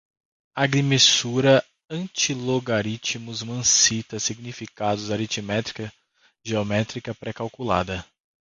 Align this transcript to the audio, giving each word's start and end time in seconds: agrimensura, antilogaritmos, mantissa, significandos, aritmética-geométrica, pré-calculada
agrimensura, 0.55 1.63
antilogaritmos, 1.87 3.43
mantissa, 3.43 4.19
significandos, 4.19 5.11
aritmética-geométrica, 5.11 7.13
pré-calculada 7.13 8.03